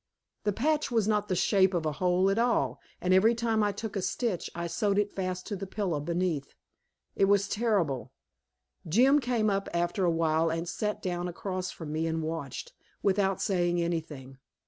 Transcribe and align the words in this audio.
The 0.45 0.51
patch 0.51 0.89
was 0.89 1.07
not 1.07 1.27
the 1.27 1.35
shape 1.35 1.75
of 1.75 1.83
the 1.83 1.91
hole 1.91 2.31
at 2.31 2.39
all, 2.39 2.79
and 3.01 3.13
every 3.13 3.35
time 3.35 3.61
I 3.61 3.71
took 3.71 3.95
a 3.95 4.01
stitch 4.01 4.49
I 4.55 4.65
sewed 4.65 4.97
it 4.97 5.13
fast 5.13 5.45
to 5.45 5.55
the 5.55 5.67
pillow 5.67 5.99
beneath. 5.99 6.55
It 7.15 7.25
was 7.25 7.47
terrible. 7.47 8.11
Jim 8.87 9.19
came 9.19 9.47
up 9.51 9.69
after 9.75 10.03
a 10.03 10.09
while 10.09 10.49
and 10.49 10.67
sat 10.67 11.03
down 11.03 11.27
across 11.27 11.69
from 11.69 11.91
me 11.91 12.07
and 12.07 12.23
watched, 12.23 12.73
without 13.03 13.43
saying 13.43 13.79
anything. 13.79 14.39